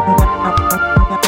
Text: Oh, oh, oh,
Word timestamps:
Oh, 0.00 0.04
oh, 0.06 1.18
oh, 1.24 1.27